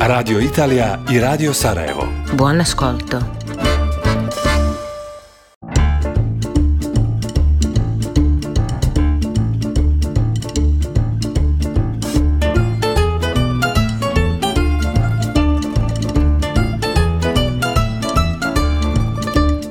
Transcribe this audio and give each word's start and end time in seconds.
Radio 0.00 0.38
Italija 0.40 0.98
i 1.10 1.18
Radio 1.18 1.52
Sarajevo. 1.52 2.08
Buon 2.34 2.60
ascolto. 2.60 3.18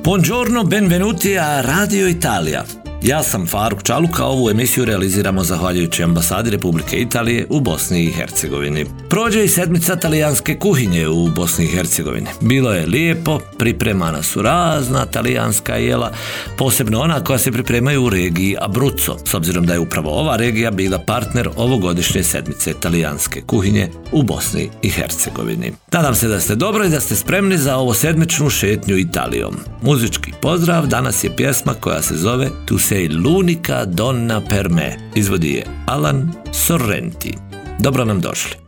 Buongiorno, 0.02 0.64
benvenuti 0.64 1.36
a 1.36 1.60
Radio 1.60 2.06
Italia. 2.06 2.83
Ja 3.04 3.22
sam 3.22 3.46
Faruk 3.46 3.82
Čaluka, 3.82 4.24
ovu 4.24 4.50
emisiju 4.50 4.84
realiziramo 4.84 5.44
zahvaljujući 5.44 6.02
ambasadi 6.02 6.50
Republike 6.50 6.96
Italije 6.96 7.46
u 7.50 7.60
Bosni 7.60 8.04
i 8.04 8.10
Hercegovini. 8.10 8.86
Prođe 9.10 9.44
i 9.44 9.48
sedmica 9.48 9.96
talijanske 9.96 10.58
kuhinje 10.58 11.08
u 11.08 11.28
Bosni 11.28 11.64
i 11.64 11.68
Hercegovini. 11.68 12.26
Bilo 12.40 12.72
je 12.72 12.86
lijepo, 12.86 13.40
pripremana 13.58 14.22
su 14.22 14.42
razna 14.42 15.06
talijanska 15.06 15.76
jela, 15.76 16.10
posebno 16.58 17.00
ona 17.00 17.24
koja 17.24 17.38
se 17.38 17.52
pripremaju 17.52 18.04
u 18.04 18.10
regiji 18.10 18.56
Abruzzo, 18.60 19.16
s 19.24 19.34
obzirom 19.34 19.66
da 19.66 19.72
je 19.72 19.78
upravo 19.78 20.10
ova 20.10 20.36
regija 20.36 20.70
bila 20.70 20.98
partner 20.98 21.48
ovogodišnje 21.56 22.22
sedmice 22.22 22.74
talijanske 22.80 23.40
kuhinje 23.40 23.88
u 24.12 24.22
Bosni 24.22 24.70
i 24.82 24.88
Hercegovini. 24.88 25.72
Nadam 25.92 26.14
se 26.14 26.28
da 26.28 26.40
ste 26.40 26.54
dobro 26.54 26.84
i 26.84 26.90
da 26.90 27.00
ste 27.00 27.16
spremni 27.16 27.58
za 27.58 27.76
ovo 27.76 27.94
sedmičnu 27.94 28.50
šetnju 28.50 28.96
Italijom. 28.96 29.56
Muzički 29.82 30.32
pozdrav, 30.42 30.86
danas 30.86 31.24
je 31.24 31.36
pjesma 31.36 31.74
koja 31.74 32.02
se 32.02 32.16
zove 32.16 32.48
Tu 32.66 32.78
sei 32.94 33.10
l'unica 33.10 33.84
donna 33.84 34.40
per 34.40 34.68
me. 34.70 35.10
Izvodi 35.14 35.54
je 35.54 35.64
Alan 35.86 36.32
Sorrenti. 36.52 37.34
Dobro 37.78 38.04
nam 38.04 38.20
došli. 38.20 38.63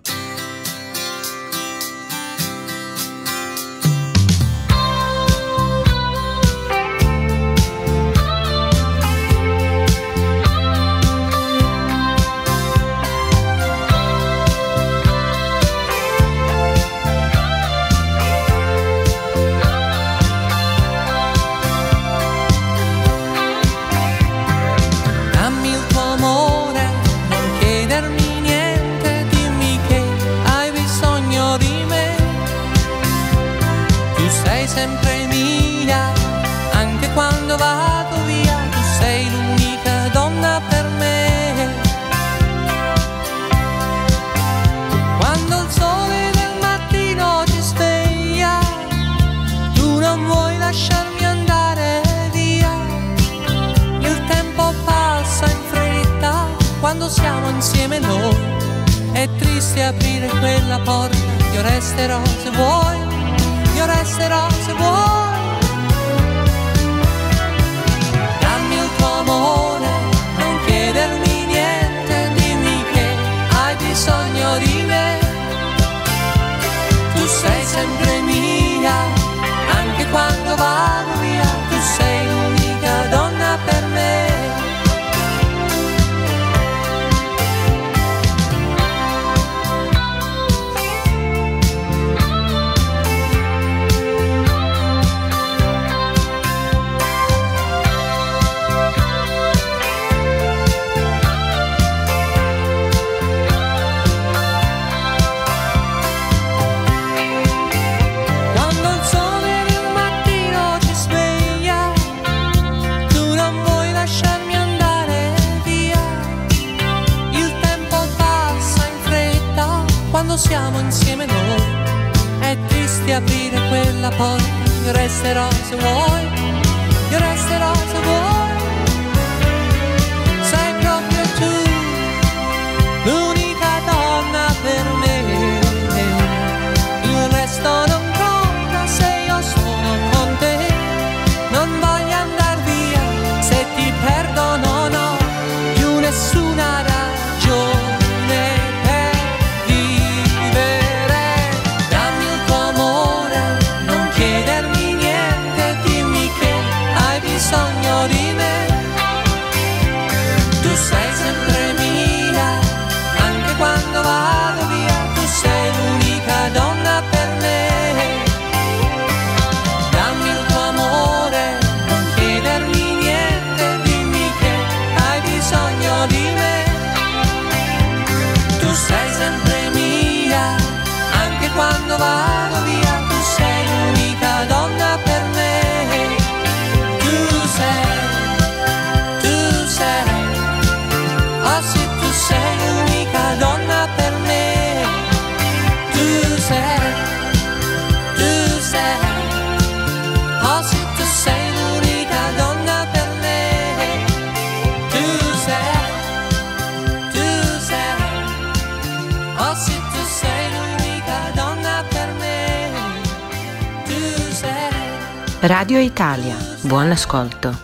Radio 215.47 215.79
Italia, 215.81 216.35
buon 216.63 216.93
ascolto. 216.93 217.55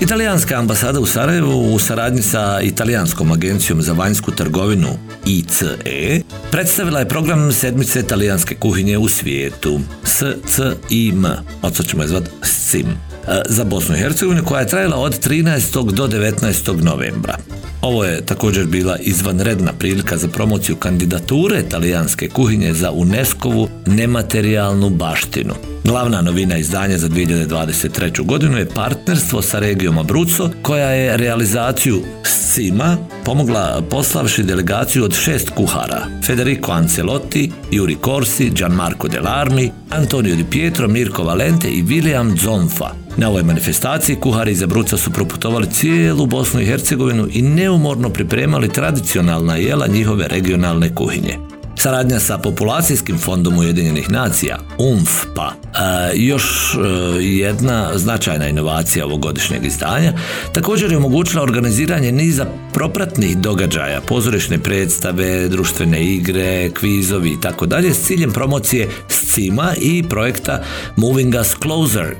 Italijanska 0.00 0.58
ambasada 0.58 1.00
u 1.00 1.06
Sarajevu 1.06 1.74
u 1.74 1.78
saradnji 1.78 2.22
sa 2.22 2.60
Italijanskom 2.62 3.32
agencijom 3.32 3.82
za 3.82 3.92
vanjsku 3.92 4.30
trgovinu 4.30 4.88
ICE 5.24 6.22
predstavila 6.50 6.98
je 6.98 7.08
program 7.08 7.52
sedmice 7.52 8.02
talijanske 8.02 8.54
kuhinje 8.54 8.98
u 8.98 9.08
svijetu 9.08 9.80
SCIM, 10.04 11.26
od 11.62 11.76
sad 11.76 11.86
ćemo 11.86 12.02
je 12.02 12.08
zvati 12.08 12.30
SCIM, 12.42 12.86
e, 12.86 13.42
za 13.48 13.64
Bosnu 13.64 13.94
i 13.94 13.98
Hercegovinu 13.98 14.44
koja 14.44 14.60
je 14.60 14.68
trajala 14.68 14.96
od 14.96 15.26
13. 15.28 15.92
do 15.92 16.06
19. 16.06 16.82
novembra. 16.82 17.38
Ovo 17.84 18.04
je 18.04 18.26
također 18.26 18.66
bila 18.66 18.98
izvanredna 18.98 19.72
prilika 19.72 20.16
za 20.16 20.28
promociju 20.28 20.76
kandidature 20.76 21.62
talijanske 21.68 22.28
kuhinje 22.28 22.72
za 22.74 22.92
UNESCO-vu 22.92 23.68
nematerijalnu 23.86 24.90
baštinu. 24.90 25.54
Glavna 25.84 26.22
novina 26.22 26.56
izdanja 26.56 26.98
za 26.98 27.08
2023. 27.08 28.24
godinu 28.26 28.58
je 28.58 28.68
partnerstvo 28.68 29.42
sa 29.42 29.58
regijom 29.58 29.98
Abruzzo 29.98 30.50
koja 30.62 30.88
je 30.88 31.16
realizaciju 31.16 32.02
SCIMA 32.22 32.96
pomogla 33.24 33.82
poslavši 33.90 34.42
delegaciju 34.42 35.04
od 35.04 35.14
šest 35.14 35.50
kuhara 35.50 36.06
Federico 36.26 36.72
Ancelotti, 36.72 37.50
Juri 37.70 37.96
Corsi, 38.04 38.50
Gianmarco 38.50 39.08
Delarmi, 39.08 39.70
Antonio 39.90 40.36
Di 40.36 40.44
Pietro, 40.50 40.88
Mirko 40.88 41.24
Valente 41.24 41.68
i 41.68 41.82
William 41.82 42.42
Zonfa. 42.44 43.03
Na 43.16 43.28
ovoj 43.28 43.42
manifestaciji 43.42 44.16
kuhari 44.16 44.52
iz 44.52 44.62
Abruca 44.62 44.96
su 44.96 45.10
proputovali 45.10 45.70
cijelu 45.70 46.26
Bosnu 46.26 46.60
i 46.60 46.66
Hercegovinu 46.66 47.28
i 47.30 47.42
neumorno 47.42 48.08
pripremali 48.08 48.68
tradicionalna 48.68 49.56
jela 49.56 49.86
njihove 49.86 50.28
regionalne 50.28 50.94
kuhinje. 50.94 51.53
Saradnja 51.84 52.20
sa 52.20 52.38
Populacijskim 52.38 53.18
fondom 53.18 53.58
Ujedinjenih 53.58 54.10
nacija, 54.10 54.58
UNFPA, 54.78 55.52
e, 55.52 56.12
još 56.14 56.74
e, 56.74 56.78
jedna 57.22 57.98
značajna 57.98 58.48
inovacija 58.48 59.06
ovogodišnjeg 59.06 59.64
izdanja, 59.64 60.12
također 60.52 60.90
je 60.90 60.96
omogućila 60.96 61.42
organiziranje 61.42 62.12
niza 62.12 62.46
propratnih 62.72 63.38
događaja, 63.38 64.00
pozorišne 64.00 64.58
predstave, 64.58 65.48
društvene 65.48 66.04
igre, 66.04 66.70
kvizovi 66.70 67.30
i 67.30 67.40
tako 67.40 67.66
dalje 67.66 67.94
s 67.94 68.06
ciljem 68.06 68.32
promocije 68.32 68.88
SCIMA 69.08 69.72
i 69.80 70.02
projekta 70.02 70.62
Moving 70.96 71.34
Us 71.40 71.56
Closer, 71.62 72.06
e, 72.06 72.14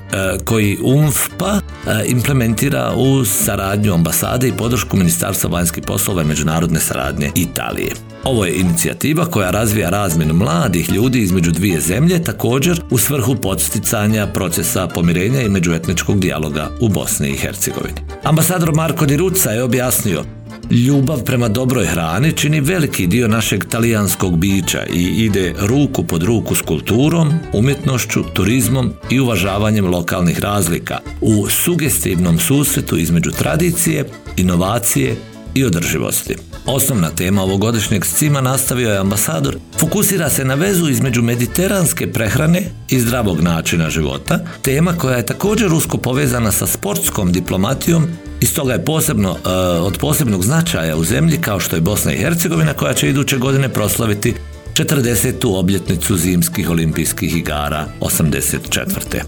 koji 0.45 0.79
UNFPA 0.83 1.61
implementira 2.07 2.93
u 2.97 3.25
saradnju 3.25 3.95
ambasade 3.95 4.49
i 4.49 4.53
podršku 4.53 4.97
Ministarstva 4.97 5.51
vanjskih 5.51 5.85
poslova 5.87 6.23
i 6.23 6.27
međunarodne 6.27 6.81
saradnje 6.81 7.31
Italije. 7.35 8.14
Ovo 8.25 8.44
je 8.44 8.55
inicijativa 8.55 9.25
koja 9.25 9.50
razvija 9.50 9.91
razmjenu 9.91 10.35
mladih 10.35 10.93
ljudi 10.93 11.19
između 11.19 11.50
dvije 11.50 11.81
zemlje, 11.81 12.23
također 12.23 12.82
u 12.91 12.99
svrhu 12.99 13.37
podsticanja 13.37 14.26
procesa 14.26 14.87
pomirenja 14.87 15.43
i 15.43 15.49
međuetničkog 15.49 16.21
dijaloga 16.21 16.71
u 16.81 16.88
Bosni 16.88 17.31
i 17.31 17.37
Hercegovini. 17.37 18.00
Ambasador 18.23 18.75
Marko 18.75 19.06
Di 19.06 19.17
Ruca 19.17 19.50
je 19.50 19.62
objasnio 19.62 20.25
Ljubav 20.71 21.25
prema 21.25 21.49
dobroj 21.49 21.87
hrani 21.87 22.32
čini 22.32 22.61
veliki 22.61 23.06
dio 23.06 23.29
našeg 23.29 23.65
talijanskog 23.65 24.38
bića 24.38 24.85
i 24.94 25.03
ide 25.03 25.55
ruku 25.59 26.05
pod 26.05 26.23
ruku 26.23 26.55
s 26.55 26.62
kulturom, 26.62 27.32
umjetnošću, 27.53 28.23
turizmom 28.35 28.93
i 29.11 29.20
uvažavanjem 29.20 29.87
lokalnih 29.87 30.41
razlika 30.41 30.99
u 31.20 31.49
sugestivnom 31.49 32.38
susretu 32.38 32.97
između 32.97 33.31
tradicije, 33.31 34.05
inovacije 34.37 35.17
i 35.55 35.65
održivosti. 35.65 36.37
Osnovna 36.67 37.11
tema 37.11 37.43
ovogodišnjeg 37.43 38.05
scima 38.05 38.41
nastavio 38.41 38.91
je 38.91 38.99
ambasador, 38.99 39.56
fokusira 39.79 40.31
se 40.31 40.45
na 40.45 40.55
vezu 40.55 40.89
između 40.89 41.23
mediteranske 41.23 42.12
prehrane 42.12 42.62
i 42.89 43.01
zdravog 43.01 43.41
načina 43.41 43.91
života, 43.91 44.39
tema 44.62 44.93
koja 44.93 45.17
je 45.17 45.27
također 45.27 45.73
usko 45.73 45.99
povezana 45.99 46.53
sa 46.53 46.67
sportskom 46.67 47.33
diplomatijom 47.33 48.09
i 48.41 48.47
stoga 48.47 48.73
je 48.73 48.85
posebno, 48.85 49.31
e, 49.31 49.51
od 49.59 49.99
posebnog 49.99 50.45
značaja 50.45 50.97
u 50.97 51.05
zemlji 51.05 51.39
kao 51.41 51.61
što 51.61 51.77
je 51.77 51.83
Bosna 51.83 52.12
i 52.12 52.19
Hercegovina 52.19 52.73
koja 52.73 52.95
će 52.95 53.09
iduće 53.09 53.37
godine 53.37 53.69
proslaviti 53.69 54.35
40. 54.75 55.59
obljetnicu 55.59 56.17
zimskih 56.17 56.71
olimpijskih 56.71 57.37
igara 57.37 57.87
84. 58.01 59.17
E, 59.17 59.23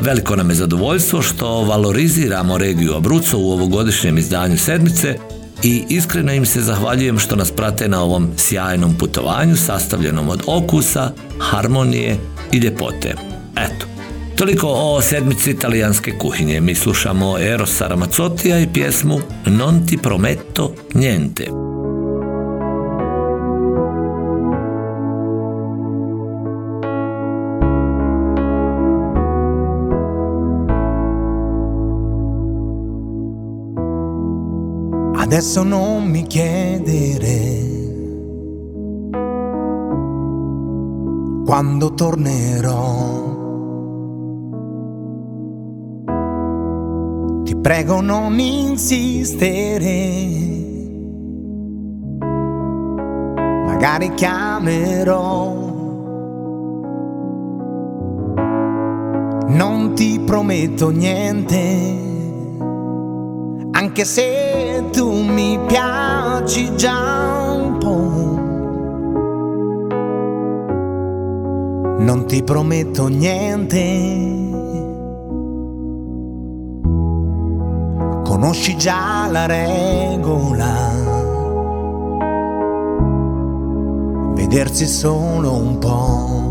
veliko 0.00 0.36
nam 0.36 0.50
je 0.50 0.54
zadovoljstvo 0.54 1.22
što 1.22 1.48
valoriziramo 1.48 2.58
regiju 2.58 2.94
Abruco 2.94 3.38
u 3.38 3.52
ovogodišnjem 3.52 4.18
izdanju 4.18 4.58
sedmice 4.58 5.16
i 5.62 5.84
iskreno 5.88 6.32
im 6.32 6.46
se 6.46 6.60
zahvaljujem 6.60 7.18
što 7.18 7.36
nas 7.36 7.50
prate 7.50 7.88
na 7.88 8.02
ovom 8.02 8.30
sjajnom 8.36 8.94
putovanju 8.98 9.56
sastavljenom 9.56 10.28
od 10.28 10.42
okusa, 10.46 11.12
harmonije 11.38 12.16
i 12.52 12.58
ljepote. 12.58 13.14
Eto, 13.56 13.86
toliko 14.36 14.68
o 14.68 15.00
sedmici 15.02 15.50
italijanske 15.50 16.18
kuhinje. 16.18 16.60
Mi 16.60 16.74
slušamo 16.74 17.38
Erosa 17.38 17.86
Ramazzotija 17.86 18.58
i 18.58 18.72
pjesmu 18.72 19.20
Non 19.46 19.86
ti 19.86 19.98
prometto 19.98 20.74
niente. 20.94 21.67
Adesso 35.30 35.62
non 35.62 36.04
mi 36.04 36.22
chiedere 36.22 37.66
quando 41.44 41.92
tornerò. 41.92 43.26
Ti 47.44 47.56
prego 47.56 48.00
non 48.00 48.38
insistere, 48.38 49.66
magari 53.66 54.14
chiamerò. 54.14 55.52
Non 59.48 59.92
ti 59.94 60.22
prometto 60.24 60.88
niente 60.88 62.06
anche 63.72 64.04
se 64.04 64.57
tu 64.90 65.10
mi 65.12 65.58
piaci 65.66 66.74
già 66.76 67.52
un 67.52 67.78
po'. 67.78 68.36
Non 71.98 72.26
ti 72.26 72.42
prometto 72.42 73.08
niente. 73.08 73.76
Conosci 78.24 78.76
già 78.76 79.28
la 79.30 79.46
regola. 79.46 81.06
Vedersi 84.34 84.86
solo 84.86 85.54
un 85.54 85.78
po'. 85.78 86.46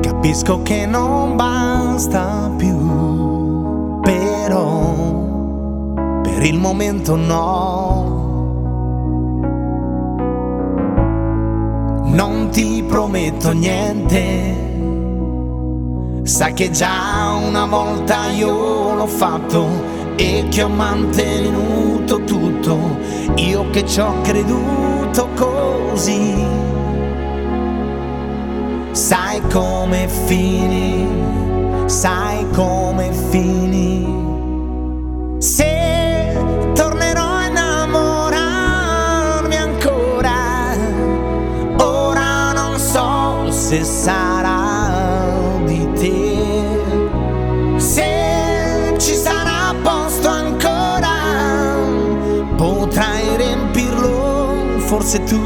Capisco 0.00 0.62
che 0.62 0.86
non 0.86 1.34
basta 1.36 2.50
più, 2.56 2.76
però 4.00 4.92
per 6.22 6.42
il 6.42 6.58
momento 6.58 7.16
no. 7.16 8.18
Non 12.04 12.48
ti 12.50 12.84
prometto 12.86 13.52
niente, 13.52 14.22
sai 16.24 16.52
che 16.54 16.70
già 16.70 17.38
una 17.46 17.66
volta 17.66 18.30
io 18.30 18.94
l'ho 18.94 19.06
fatto 19.06 19.66
e 20.16 20.46
che 20.50 20.62
ho 20.64 20.68
mantenuto 20.68 22.24
tutto, 22.24 22.76
io 23.36 23.70
che 23.70 23.86
ci 23.86 24.00
ho 24.00 24.20
creduto 24.22 25.28
così 25.36 26.70
sai 28.92 29.40
come 29.52 30.08
fini, 30.08 31.06
sai 31.86 32.46
come 32.50 33.12
fini. 33.30 33.59
Se 43.70 43.84
sarà 43.84 45.60
di 45.64 45.88
te. 45.92 46.36
Se 47.76 48.94
ci 48.98 49.14
sarà 49.14 49.72
posto 49.80 50.28
ancora, 50.28 51.76
potrai 52.56 53.36
riempirlo, 53.36 54.76
forse 54.78 55.22
tu, 55.22 55.38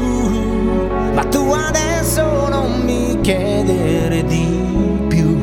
ma 1.13 1.23
tu 1.25 1.51
adesso 1.51 2.47
non 2.49 2.81
mi 2.83 3.21
chiedere 3.21 4.23
di 4.23 5.05
più. 5.07 5.37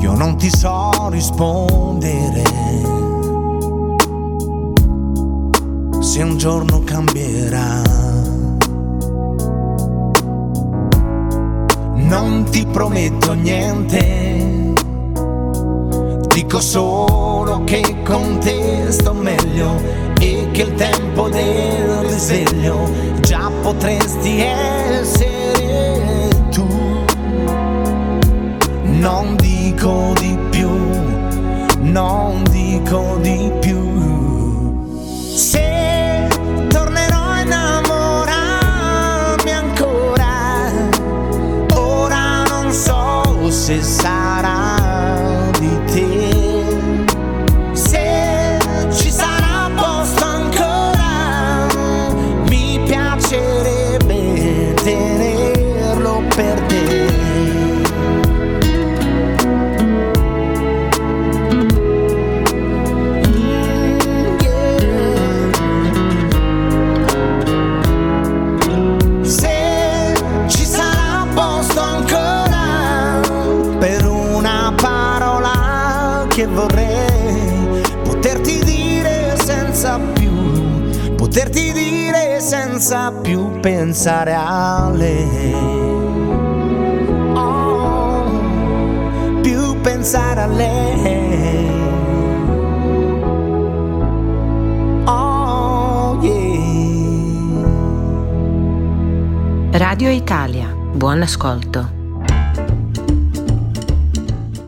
Io 0.00 0.12
non 0.12 0.36
ti 0.36 0.50
so 0.50 1.08
rispondere, 1.08 1.85
se 6.16 6.22
un 6.22 6.38
giorno 6.38 6.82
cambierà. 6.82 7.82
Non 11.94 12.46
ti 12.48 12.64
prometto 12.64 13.34
niente, 13.34 14.72
dico 16.28 16.58
solo 16.60 17.64
che 17.64 17.96
con 18.02 18.38
te 18.38 18.90
sto 18.92 19.12
meglio 19.12 19.78
e 20.18 20.48
che 20.52 20.62
il 20.62 20.72
tempo 20.76 21.28
del 21.28 22.06
risveglio 22.08 22.90
già 23.20 23.50
potresti 23.60 24.40
essere 24.40 26.30
tu. 26.50 26.66
Non 28.84 29.36
dico 29.36 30.14
di 30.18 30.38
più, 30.48 30.70
non 31.80 32.42
dico 32.50 33.18
di 33.20 33.52
più. 33.60 33.95
beside 43.76 44.15
senza 82.46 83.10
più 83.10 83.58
pensare 83.58 84.32
a 84.32 84.88
lei. 84.94 85.52
Oh, 87.34 88.22
più 89.40 89.80
pensare 89.80 90.40
a 90.42 90.46
lei. 90.46 91.68
Oh, 95.06 96.18
yeah. 96.22 97.66
Radio 99.72 100.10
Italia, 100.10 100.72
buon 100.92 101.22
ascolto. 101.22 101.95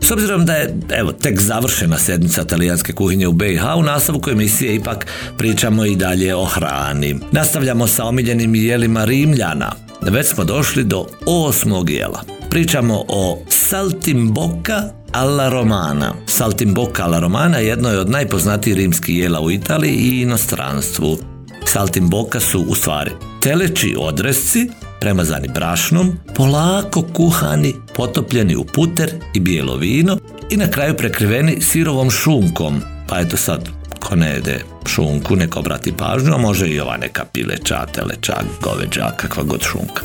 S 0.09 0.11
obzirom 0.11 0.45
da 0.45 0.53
je 0.53 0.75
evo 0.89 1.11
tek 1.11 1.41
završena 1.41 1.97
sedmica 1.97 2.43
talijanske 2.43 2.93
kuhinje 2.93 3.27
u 3.27 3.33
BiH, 3.33 3.63
u 3.77 3.83
nastavku 3.83 4.29
emisije 4.29 4.75
ipak 4.75 5.07
pričamo 5.37 5.85
i 5.85 5.95
dalje 5.95 6.35
o 6.35 6.45
hrani. 6.45 7.19
Nastavljamo 7.31 7.87
sa 7.87 8.05
omiljenim 8.05 8.55
jelima 8.55 9.05
Rimljana. 9.05 9.71
Već 10.01 10.27
smo 10.27 10.43
došli 10.43 10.83
do 10.83 11.05
osmog 11.25 11.89
jela. 11.89 12.23
Pričamo 12.49 13.05
o 13.07 13.43
saltimbocca 13.49 14.93
alla 15.11 15.49
romana. 15.49 16.13
Saltimbocca 16.25 17.03
alla 17.03 17.19
romana 17.19 17.57
jedno 17.57 17.89
je 17.89 17.99
od 17.99 18.09
najpoznatijih 18.09 18.77
rimskih 18.77 19.17
jela 19.17 19.39
u 19.41 19.51
Italiji 19.51 19.95
i 19.95 20.21
inostranstvu. 20.21 21.17
Saltimbocca 21.65 22.39
su 22.39 22.61
u 22.61 22.75
stvari 22.75 23.11
teleći 23.41 23.95
odresci 23.99 24.69
premazani 24.99 25.47
brašnom, 25.47 26.19
polako 26.35 27.01
kuhani, 27.13 27.75
potopljeni 27.95 28.55
u 28.55 28.63
puter 28.63 29.13
i 29.33 29.39
bijelo 29.39 29.75
vino 29.75 30.17
i 30.49 30.57
na 30.57 30.67
kraju 30.67 30.97
prekriveni 30.97 31.61
sirovom 31.61 32.11
šunkom. 32.11 32.81
Pa 33.07 33.19
eto 33.19 33.37
sad, 33.37 33.69
ko 33.99 34.15
ne 34.15 34.29
jede 34.29 34.63
šunku, 34.85 35.35
neka 35.35 35.59
obrati 35.59 35.93
pažnju, 35.97 36.33
a 36.33 36.37
može 36.37 36.67
i 36.67 36.79
ova 36.79 36.97
neka 36.97 37.25
pileća, 37.33 37.85
teleća, 37.85 38.35
goveđa, 38.61 39.11
kakva 39.17 39.43
god 39.43 39.63
šunka. 39.63 40.03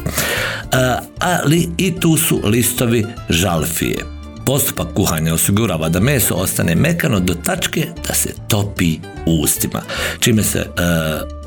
A, 0.72 0.98
ali 1.18 1.68
i 1.78 1.92
tu 2.00 2.16
su 2.16 2.40
listovi 2.44 3.06
žalfije. 3.28 4.04
Postupak 4.46 4.86
kuhanja 4.94 5.34
osigurava 5.34 5.88
da 5.88 6.00
meso 6.00 6.34
ostane 6.34 6.74
mekano 6.74 7.20
do 7.20 7.34
tačke 7.34 7.86
da 8.08 8.14
se 8.14 8.28
topi 8.48 8.98
u 9.26 9.40
ustima, 9.42 9.82
čime 10.20 10.42
se 10.42 10.58
e, 10.58 10.64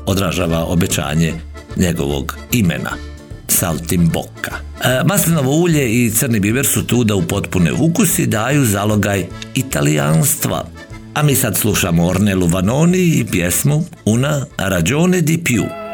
odražava 0.06 0.64
obećanje 0.64 1.34
njegovog 1.76 2.36
imena. 2.52 2.90
Saltimbocca. 3.48 4.52
E, 4.84 5.04
maslinovo 5.04 5.52
ulje 5.52 6.04
i 6.04 6.10
crni 6.10 6.40
biber 6.40 6.66
su 6.66 6.86
tu 6.86 7.04
da 7.04 7.14
upotpune 7.14 7.72
ukus 7.72 8.18
i 8.18 8.26
daju 8.26 8.64
zalogaj 8.64 9.26
italijanstva. 9.54 10.64
A 11.14 11.22
mi 11.22 11.34
sad 11.34 11.56
slušamo 11.56 12.06
Ornelu 12.06 12.46
Vanoni 12.46 12.98
i 12.98 13.24
pjesmu 13.30 13.84
Una 14.04 14.46
ragione 14.56 15.20
di 15.20 15.38
più. 15.38 15.87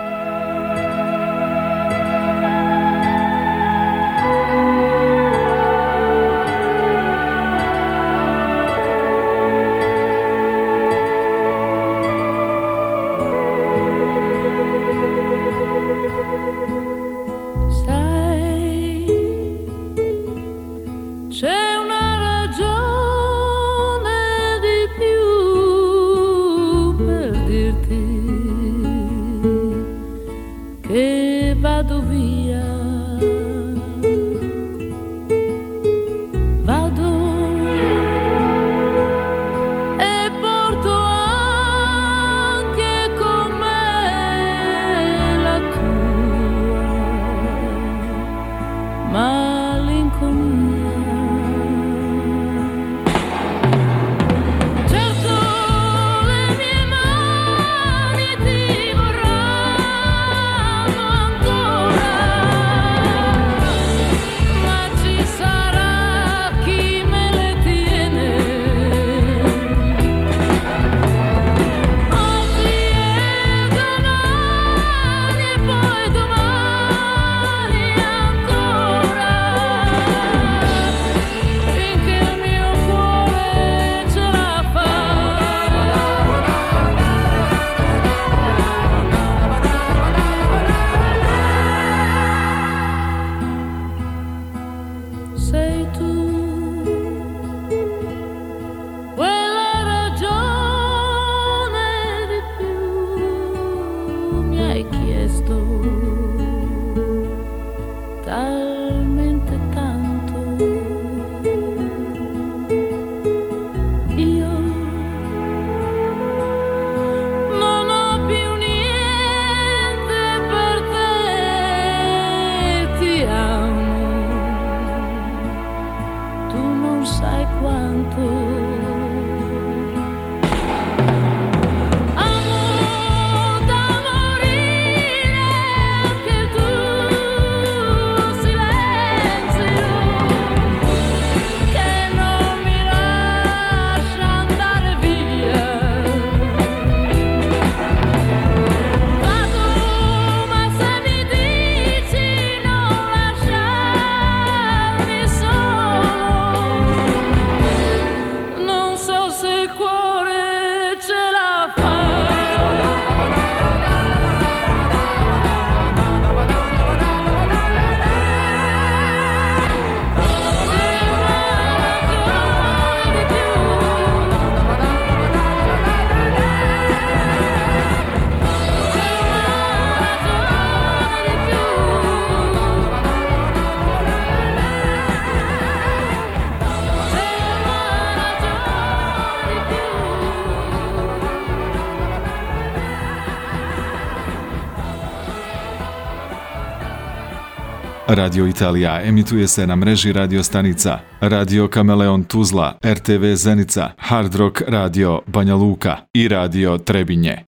Radio 198.14 198.46
Italija 198.46 199.02
emituje 199.04 199.48
se 199.48 199.66
na 199.66 199.76
mreži 199.76 200.12
radio 200.12 200.42
stanica 200.42 200.98
Radio 201.20 201.68
Kameleon 201.68 202.24
Tuzla, 202.24 202.78
RTV 202.84 203.34
Zenica, 203.34 203.90
Hard 203.98 204.34
Rock 204.34 204.62
Radio 204.68 205.20
Banja 205.26 205.54
Luka 205.54 205.96
i 206.12 206.28
Radio 206.28 206.78
Trebinje. 206.78 207.44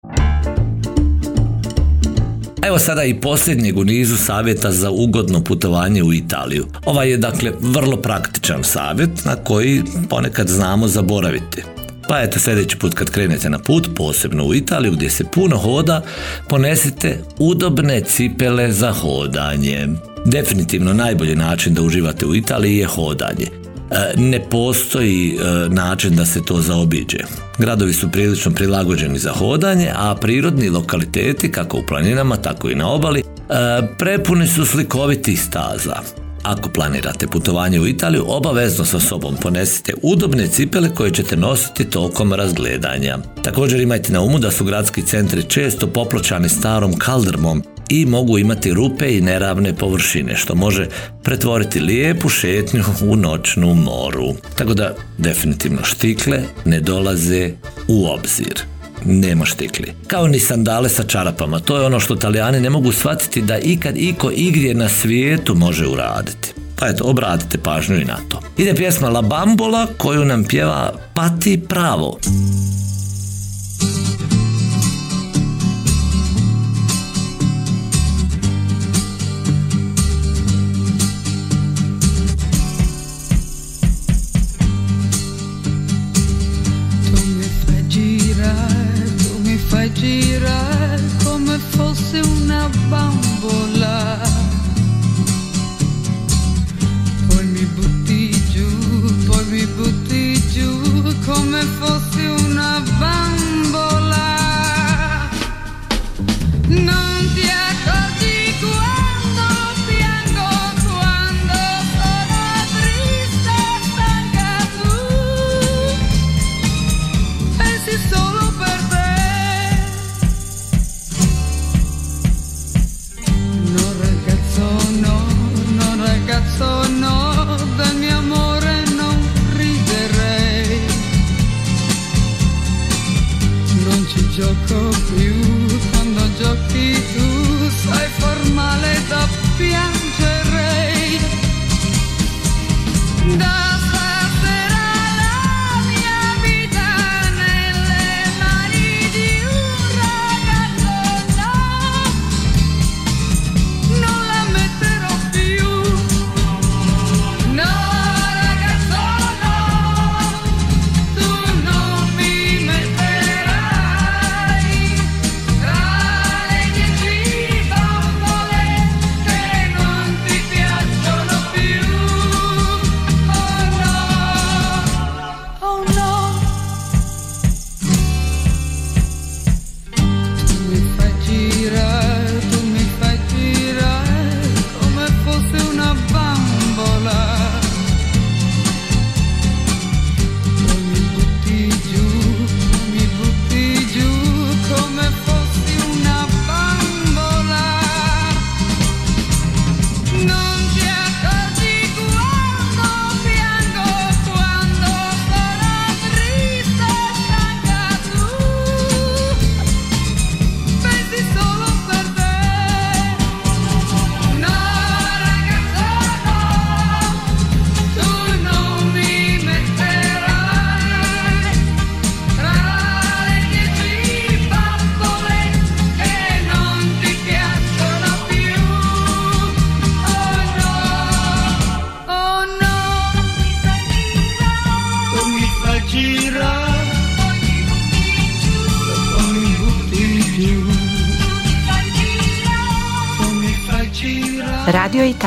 Evo 2.62 2.78
sada 2.78 3.04
i 3.04 3.21
posljednjeg 3.21 3.78
u 3.78 3.85
nizu 3.85 4.16
savjeta 4.16 4.71
za 4.73 4.90
ugodno 4.90 5.44
putovanje 5.44 6.02
u 6.02 6.12
Italiju. 6.12 6.66
Ovaj 6.87 7.11
je 7.11 7.16
dakle 7.16 7.52
vrlo 7.61 7.97
praktičan 7.97 8.64
savjet 8.64 9.25
na 9.25 9.37
koji 9.37 9.83
ponekad 10.11 10.49
znamo 10.49 10.88
zaboraviti. 10.88 11.62
Pa 12.09 12.21
eto 12.21 12.38
sljedeći 12.38 12.78
put 12.78 12.94
kad 12.94 13.11
krenete 13.11 13.50
na 13.50 13.59
put, 13.59 13.88
posebno 13.97 14.44
u 14.44 14.54
Italiju 14.54 14.92
gdje 14.92 15.11
se 15.11 15.25
puno 15.25 15.56
hoda, 15.56 16.02
ponesite 16.49 17.23
udobne 17.38 18.00
cipele 18.00 18.73
za 18.73 18.92
hodanje. 18.92 19.88
Definitivno 20.24 20.92
najbolji 20.92 21.34
način 21.34 21.74
da 21.74 21.82
uživate 21.82 22.26
u 22.26 22.34
Italiji 22.34 22.76
je 22.76 22.86
hodanje. 22.86 23.46
E, 23.90 24.14
Ne 24.16 24.40
postoji 24.50 25.36
e, 25.36 25.68
način 25.68 26.16
da 26.16 26.26
se 26.26 26.44
to 26.44 26.60
zaobiđe. 26.60 27.18
Gradovi 27.58 27.92
su 27.92 28.10
prilično 28.10 28.52
prilagođeni 28.52 29.18
za 29.18 29.32
hodanje, 29.32 29.90
a 29.96 30.14
prirodni 30.14 30.68
lokaliteti, 30.68 31.52
kako 31.52 31.78
u 31.78 31.82
planinama, 31.88 32.36
tako 32.36 32.70
i 32.70 32.74
na 32.74 32.88
obali, 32.88 33.20
e, 33.20 33.24
prepuni 33.98 34.46
su 34.46 34.66
slikovitih 34.66 35.42
staza. 35.42 35.96
Ako 36.42 36.68
planirate 36.68 37.26
putovanje 37.26 37.80
u 37.80 37.86
Italiju, 37.86 38.24
obavezno 38.28 38.84
sa 38.84 39.00
sobom 39.00 39.36
ponesite 39.42 39.94
udobne 40.02 40.46
cipele 40.46 40.88
koje 40.94 41.10
ćete 41.10 41.36
nositi 41.36 41.84
tokom 41.84 42.32
razgledanja. 42.32 43.18
Također 43.42 43.80
imajte 43.80 44.12
na 44.12 44.20
umu 44.20 44.38
da 44.38 44.50
su 44.50 44.64
gradski 44.64 45.02
centri 45.02 45.42
često 45.42 45.87
popločani 45.87 46.48
starom 46.48 46.98
kaldrmom 46.98 47.62
i 47.88 48.07
mogu 48.07 48.38
imati 48.38 48.75
rupe 48.75 49.16
i 49.16 49.20
neravne 49.20 49.75
površine, 49.75 50.37
što 50.37 50.55
može 50.55 50.88
pretvoriti 51.23 51.81
lijepu 51.81 52.29
šetnju 52.29 52.85
u 53.03 53.16
noćnu 53.16 53.75
moru. 53.75 54.35
Tako 54.57 54.75
da, 54.75 54.94
definitivno 55.18 55.85
štikle 55.85 56.42
ne 56.64 56.81
dolaze 56.81 57.51
u 57.88 58.07
obzir 58.07 58.64
nema 59.05 59.44
štikli. 59.44 59.92
Kao 60.07 60.27
ni 60.27 60.40
sandale 60.40 60.88
sa 60.88 61.03
čarapama. 61.03 61.61
To 61.61 61.77
je 61.77 61.87
ono 61.87 62.01
što 62.01 62.16
talijani 62.16 62.61
ne 62.61 62.70
mogu 62.70 62.92
shvatiti 62.92 63.42
da 63.42 63.59
ikad 63.59 63.97
iko 63.97 64.31
igdje 64.31 64.75
na 64.75 64.88
svijetu 64.88 65.55
može 65.55 65.87
uraditi. 65.87 66.55
Pa 66.77 66.88
eto, 66.88 67.05
obratite 67.05 67.59
pažnju 67.59 67.97
i 67.97 68.05
na 68.05 68.16
to. 68.29 68.40
Ide 68.59 68.75
pjesma 68.75 69.09
La 69.09 69.23
Bambola 69.23 69.87
koju 69.99 70.25
nam 70.25 70.44
pjeva 70.44 70.92
Pati 71.14 71.61
Pravo. 71.68 72.18
gira 89.94 90.98
come 91.22 91.59
fosse 91.59 92.20
una 92.20 92.68
bambola. 92.88 93.73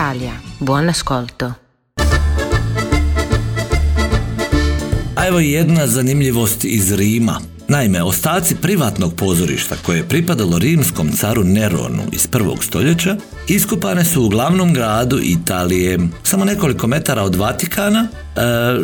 Italia, 0.07 0.33
buon 0.59 0.89
ascolto. 0.89 1.53
A 5.15 5.27
evo 5.27 5.39
jedna 5.39 5.87
zanimljivost 5.87 6.65
iz 6.65 6.91
Rima. 6.91 7.39
Naime, 7.67 8.03
ostaci 8.03 8.55
privatnog 8.55 9.15
pozorišta 9.15 9.75
koje 9.85 9.97
je 9.97 10.07
pripadalo 10.07 10.59
rimskom 10.59 11.11
caru 11.11 11.43
Neronu 11.43 12.03
iz 12.11 12.27
prvog 12.27 12.63
stoljeća 12.63 13.17
iskopane 13.47 14.05
su 14.05 14.23
u 14.23 14.29
glavnom 14.29 14.73
gradu 14.73 15.19
Italije, 15.23 15.99
samo 16.23 16.45
nekoliko 16.45 16.87
metara 16.87 17.23
od 17.23 17.35
Vatikana, 17.35 18.07
e, 18.07 18.39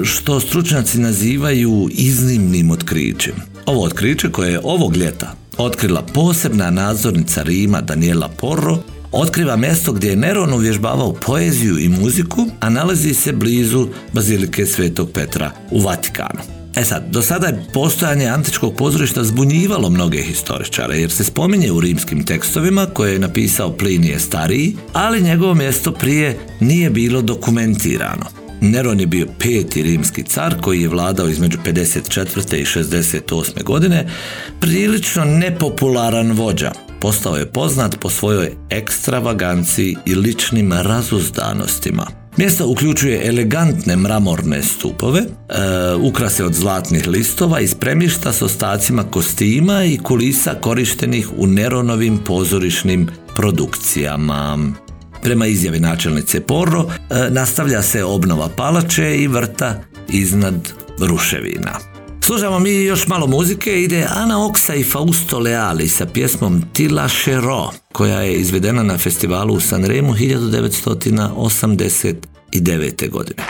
što 0.05 0.39
stručnjaci 0.39 0.99
nazivaju 0.99 1.89
iznimnim 1.91 2.71
otkrićem. 2.71 3.35
Ovo 3.65 3.83
otkriće 3.83 4.31
koje 4.31 4.51
je 4.51 4.61
ovog 4.63 4.97
ljeta 4.97 5.35
otkrila 5.57 6.01
posebna 6.01 6.69
nadzornica 6.69 7.43
Rima 7.43 7.81
Daniela 7.81 8.27
Porro 8.27 8.77
otkriva 9.13 9.55
mjesto 9.55 9.91
gdje 9.91 10.09
je 10.09 10.15
Neron 10.15 10.53
uvježbavao 10.53 11.13
poeziju 11.13 11.79
i 11.79 11.89
muziku, 11.89 12.45
a 12.59 12.69
nalazi 12.69 13.13
se 13.13 13.31
blizu 13.33 13.87
Bazilike 14.13 14.65
Svetog 14.65 15.11
Petra 15.13 15.51
u 15.71 15.79
Vatikanu. 15.79 16.39
E 16.75 16.83
sad, 16.83 17.03
do 17.09 17.21
sada 17.21 17.47
je 17.47 17.65
postojanje 17.73 18.27
antičkog 18.27 18.75
pozorišta 18.75 19.23
zbunjivalo 19.23 19.89
mnoge 19.89 20.21
historičare, 20.21 20.97
jer 20.97 21.11
se 21.11 21.23
spominje 21.23 21.71
u 21.71 21.79
rimskim 21.79 22.25
tekstovima 22.25 22.85
koje 22.85 23.13
je 23.13 23.19
napisao 23.19 23.73
Plinije 23.73 24.19
stariji, 24.19 24.75
ali 24.93 25.21
njegovo 25.21 25.53
mjesto 25.53 25.91
prije 25.91 26.37
nije 26.59 26.89
bilo 26.89 27.21
dokumentirano. 27.21 28.25
Neron 28.61 28.99
je 28.99 29.07
bio 29.07 29.27
peti 29.39 29.83
rimski 29.83 30.23
car 30.23 30.55
koji 30.61 30.81
je 30.81 30.87
vladao 30.87 31.29
između 31.29 31.57
54. 31.65 32.55
i 32.57 32.65
68. 32.65 33.63
godine, 33.63 34.07
prilično 34.59 35.25
nepopularan 35.25 36.31
vođa. 36.31 36.71
Postao 37.03 37.35
je 37.35 37.51
poznat 37.51 37.99
po 37.99 38.09
svojoj 38.09 38.51
ekstravaganciji 38.69 39.95
i 40.05 40.15
ličnim 40.15 40.73
razuzdanostima. 40.73 42.07
Mjesto 42.37 42.67
uključuje 42.67 43.27
elegantne 43.27 43.95
mramorne 43.95 44.63
stupove, 44.63 45.19
e, 45.19 45.25
ukrase 45.95 46.45
od 46.45 46.53
zlatnih 46.53 47.07
listova 47.07 47.59
i 47.59 47.67
spremišta 47.67 48.33
s 48.33 48.41
ostacima 48.41 49.03
kostima 49.03 49.83
i 49.83 49.97
kulisa 49.97 50.53
korištenih 50.61 51.29
u 51.37 51.47
Neronovim 51.47 52.17
pozorišnim 52.17 53.07
produkcijama. 53.35 54.59
Prema 55.23 55.47
izjavi 55.47 55.79
načelnice 55.79 56.41
Porro, 56.41 56.85
e, 56.89 57.29
nastavlja 57.29 57.81
se 57.81 58.03
obnova 58.03 58.49
palače 58.49 59.17
i 59.17 59.27
vrta 59.27 59.81
iznad 60.09 60.73
ruševina. 60.99 61.92
Slušamo 62.25 62.59
mi 62.59 62.83
još 62.83 63.07
malo 63.07 63.27
muzike, 63.27 63.81
ide 63.81 64.07
Ana 64.09 64.45
Oksa 64.45 64.75
i 64.75 64.83
Fausto 64.83 65.39
Leali 65.39 65.89
sa 65.89 66.05
pjesmom 66.05 66.61
Tila 66.73 67.07
Šero, 67.07 67.69
koja 67.91 68.21
je 68.21 68.33
izvedena 68.33 68.83
na 68.83 68.97
festivalu 68.97 69.53
u 69.53 69.59
Sanremu 69.59 70.13
1989. 70.13 73.09
godine. 73.09 73.43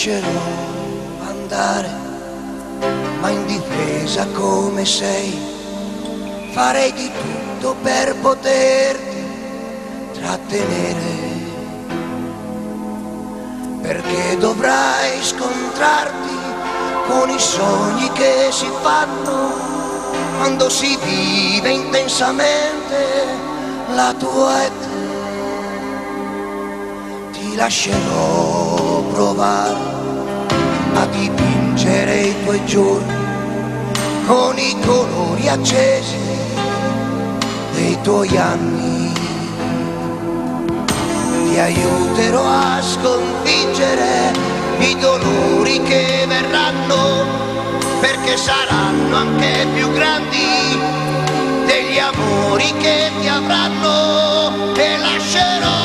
Lascerò 0.00 0.40
andare, 1.28 1.90
ma 3.20 3.28
in 3.28 3.44
difesa 3.44 4.26
come 4.28 4.86
sei, 4.86 5.38
farei 6.52 6.90
di 6.94 7.10
tutto 7.12 7.76
per 7.82 8.16
poterti 8.16 9.22
trattenere, 10.14 11.18
perché 13.82 14.38
dovrai 14.38 15.20
scontrarti 15.20 16.38
con 17.06 17.28
i 17.28 17.38
sogni 17.38 18.10
che 18.12 18.48
si 18.50 18.70
fanno 18.80 19.52
quando 20.38 20.70
si 20.70 20.96
vive 21.04 21.68
intensamente 21.68 23.26
la 23.94 24.14
tua 24.16 24.64
età. 24.64 24.88
Ti 27.32 27.54
lascerò 27.54 29.02
provare 29.12 29.89
dipingere 31.10 32.20
i 32.20 32.34
tuoi 32.44 32.64
giorni 32.64 33.18
con 34.26 34.56
i 34.58 34.76
colori 34.84 35.48
accesi 35.48 36.16
dei 37.72 37.98
tuoi 38.02 38.36
anni. 38.36 39.12
Ti 41.48 41.58
aiuterò 41.58 42.44
a 42.44 42.80
sconfiggere 42.80 44.32
i 44.78 44.96
dolori 44.98 45.82
che 45.82 46.26
verranno 46.28 47.24
perché 48.00 48.36
saranno 48.36 49.16
anche 49.16 49.66
più 49.74 49.90
grandi 49.92 50.78
degli 51.66 51.98
amori 51.98 52.72
che 52.78 53.10
ti 53.20 53.28
avranno 53.28 54.74
e 54.76 54.98
lascerò 54.98 55.79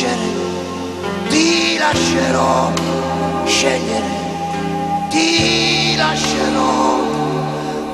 crescere, 0.00 0.32
ti 1.28 1.76
lascerò 1.78 2.72
scegliere, 3.44 4.08
ti 5.10 5.94
lascerò 5.96 6.98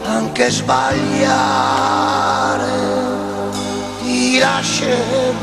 anche 0.05 0.49
sbagliare, 0.51 0.85
ti 4.03 4.39
lascerò. 4.39 5.35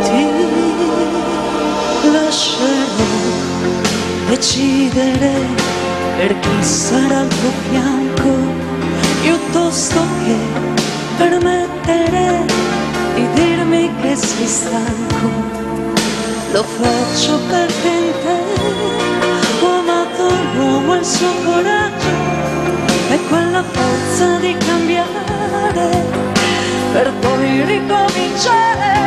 ti 0.00 0.26
lascerò 2.12 3.04
decidere 4.28 5.32
per 6.16 6.38
chi 6.38 6.62
sarà 6.62 7.20
al 7.20 7.28
tuo 7.28 7.50
fianco, 7.68 8.30
piuttosto 9.22 10.00
che 10.24 10.36
permettere 11.16 12.73
di 13.14 13.28
dirmi 13.34 13.90
che 14.00 14.16
sei 14.16 14.46
stanco. 14.46 15.28
Lo 16.52 16.62
faccio 16.62 17.38
perché 17.48 17.88
in 17.88 18.12
te 18.22 19.64
ho 19.64 19.78
amato 19.78 20.28
l'uomo 20.54 20.94
e 20.94 20.98
il 20.98 21.04
suo 21.04 21.32
coraggio 21.44 22.12
e 23.10 23.18
quella 23.28 23.62
forza 23.62 24.38
di 24.38 24.56
cambiare 24.56 26.04
per 26.92 27.12
poi 27.20 27.64
ricominciare. 27.64 29.03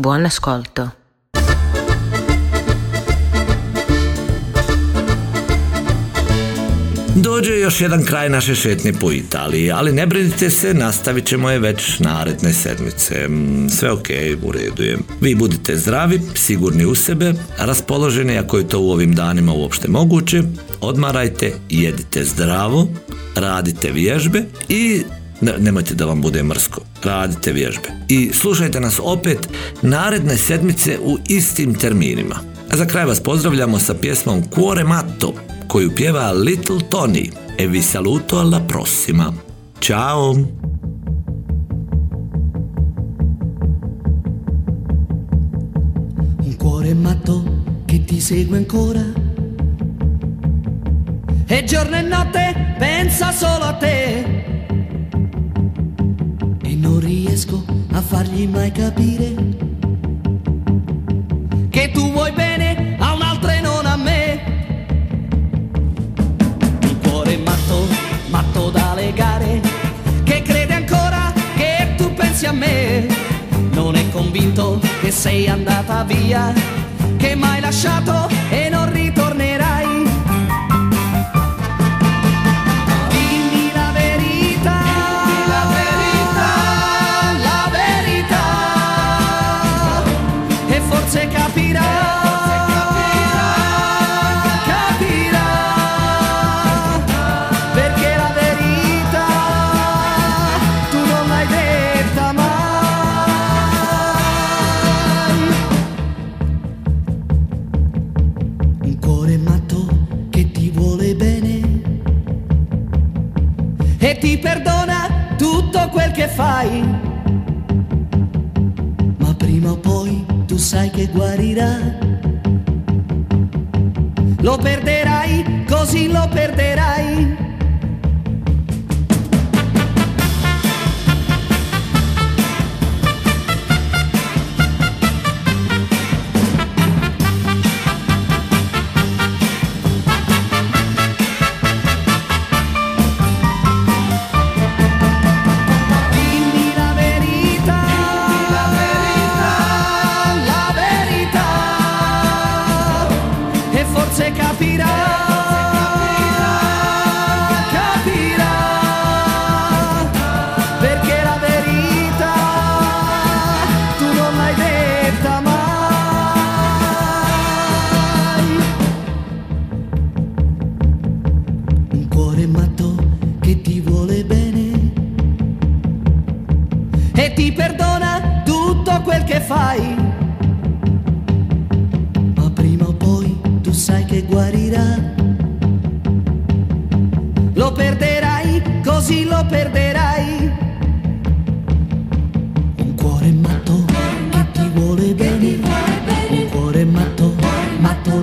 Buon 0.00 0.26
ascolto. 0.26 0.88
Dođe 7.14 7.58
još 7.58 7.80
jedan 7.80 8.04
kraj 8.04 8.28
naše 8.28 8.54
šetnje 8.54 8.92
po 8.92 9.12
Italiji, 9.12 9.70
ali 9.72 9.92
ne 9.92 10.06
brinite 10.06 10.50
se, 10.50 10.74
nastavit 10.74 11.26
ćemo 11.26 11.50
je 11.50 11.58
već 11.58 11.98
naredne 11.98 12.52
sedmice. 12.52 13.28
Mm, 13.28 13.68
sve 13.68 13.92
ok, 13.92 14.08
u 14.42 14.52
redu 14.52 14.82
je. 14.82 14.98
Vi 15.20 15.34
budite 15.34 15.76
zdravi, 15.76 16.20
sigurni 16.34 16.84
u 16.84 16.94
sebe, 16.94 17.32
raspoloženi 17.58 18.38
ako 18.38 18.58
je 18.58 18.68
to 18.68 18.80
u 18.80 18.90
ovim 18.90 19.14
danima 19.14 19.52
uopšte 19.52 19.88
moguće, 19.88 20.42
odmarajte, 20.80 21.52
jedite 21.70 22.24
zdravo, 22.24 22.88
radite 23.34 23.90
vježbe 23.90 24.44
i 24.68 25.02
ne, 25.40 25.54
nemojte 25.58 25.94
da 25.94 26.04
vam 26.04 26.20
bude 26.20 26.42
mrsko. 26.42 26.80
Radite 27.02 27.52
vježbe. 27.52 27.88
I 28.08 28.30
slušajte 28.32 28.80
nas 28.80 29.00
opet 29.02 29.48
naredne 29.82 30.36
sedmice 30.36 30.98
u 31.02 31.18
istim 31.28 31.74
terminima. 31.74 32.36
A 32.70 32.76
za 32.76 32.86
kraj 32.86 33.04
vas 33.04 33.20
pozdravljamo 33.20 33.78
sa 33.78 33.94
pjesmom 33.94 34.42
Cuore 34.54 34.84
Matto, 34.84 35.34
koju 35.66 35.94
pjeva 35.94 36.32
Little 36.32 36.78
Tony. 36.90 37.30
E 37.58 37.66
vi 37.66 37.82
saluto 37.82 38.38
alla 38.38 38.60
prossima. 38.60 39.32
Ciao! 39.80 40.34
un 46.50 46.56
cuore 46.56 46.94
matto 46.94 47.42
che 47.84 48.04
ti 48.04 48.20
segue 48.20 48.56
ancora. 48.56 49.04
E 51.46 51.64
giorno 51.64 51.96
e 51.96 52.02
notte 52.02 52.74
pensa 52.78 53.30
solo 53.30 53.64
a 53.64 53.74
te. 53.74 54.39
Non 56.80 56.98
riesco 56.98 57.62
a 57.92 58.00
fargli 58.00 58.48
mai 58.48 58.72
capire 58.72 59.34
che 61.68 61.90
tu 61.92 62.10
vuoi 62.10 62.32
bene 62.32 62.96
a 62.98 63.12
un'altra 63.12 63.52
e 63.52 63.60
non 63.60 63.84
a 63.84 63.96
me. 63.96 64.40
Un 66.82 66.98
cuore 67.02 67.36
matto, 67.36 67.86
matto 68.30 68.70
da 68.70 68.94
legare, 68.94 69.60
che 70.24 70.40
crede 70.40 70.72
ancora 70.72 71.30
che 71.54 71.92
tu 71.98 72.14
pensi 72.14 72.46
a 72.46 72.52
me. 72.52 73.06
Non 73.72 73.94
è 73.94 74.08
convinto 74.10 74.80
che 75.02 75.10
sei 75.10 75.48
andata 75.48 76.02
via, 76.04 76.50
che 77.18 77.34
m'hai 77.34 77.60
lasciato 77.60 78.39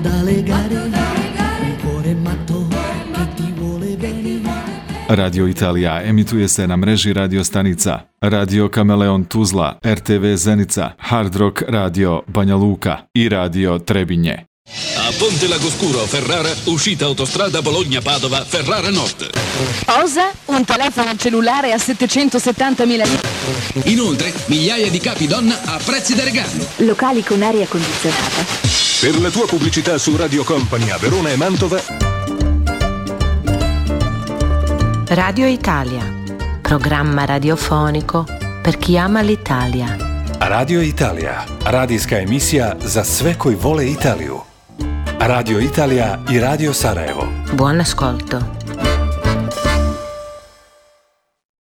da 0.08 0.22
legare. 0.22 0.74
Un 0.74 1.76
cuore 1.82 2.14
matto 2.14 2.66
che 3.12 3.34
ti 3.34 3.52
vuole 3.56 3.96
bene. 3.96 4.40
Radio 5.08 5.46
Italija 5.46 6.02
emituje 6.02 6.48
se 6.48 6.66
na 6.66 6.76
mreži 6.76 7.12
radio 7.12 7.44
stanica 7.44 8.08
Radio 8.20 8.68
Kameleon 8.68 9.24
Tuzla, 9.24 9.78
RTV 9.86 10.36
Zenica, 10.36 10.94
Hard 10.98 11.36
Rock 11.36 11.64
Radio 11.68 12.22
Banja 12.26 12.54
Luka 12.54 13.08
i 13.12 13.28
Radio 13.28 13.78
Trebinje. 13.78 14.44
A 14.96 15.10
Ponte 15.18 15.48
Lagoscuro, 15.48 15.98
Ferrara, 16.06 16.50
uscita 16.64 17.06
autostrada 17.06 17.62
Bologna-Padova, 17.62 18.44
Ferrara 18.44 18.90
Nord. 18.90 19.30
Cosa? 19.86 20.30
Un 20.46 20.64
telefono 20.64 21.16
cellulare 21.16 21.72
a 21.72 21.76
770.000 21.76 22.86
lire? 22.86 23.20
Inoltre, 23.84 24.30
migliaia 24.46 24.90
di 24.90 24.98
capi 24.98 25.26
donna 25.26 25.58
a 25.64 25.80
prezzi 25.82 26.14
da 26.14 26.24
regalo. 26.24 26.66
Locali 26.76 27.22
con 27.24 27.42
aria 27.42 27.66
condizionata. 27.66 28.87
Per 29.00 29.20
la 29.20 29.30
tua 29.30 29.46
pubblicità 29.46 29.96
su 29.96 30.16
Radio 30.16 30.42
Company 30.42 30.90
a 30.90 30.98
Verona 30.98 31.30
e 31.30 31.36
Mantova, 31.36 31.80
Radio 35.06 35.46
Italia. 35.46 36.02
Programma 36.60 37.24
radiofonico 37.24 38.26
per 38.60 38.76
chi 38.76 38.98
ama 38.98 39.20
l'Italia. 39.20 39.96
Radio 40.40 40.82
Italija, 40.82 41.44
radijska 41.64 42.18
emisija 42.18 42.76
za 42.80 43.04
sve 43.04 43.34
koji 43.34 43.54
vole 43.54 43.86
Italiju. 43.86 44.40
Radio 45.20 45.60
Italija 45.60 46.18
i 46.30 46.40
Radio 46.40 46.72
Sarajevo. 46.72 47.28
Buon 47.52 47.80
ascolto. 47.80 48.57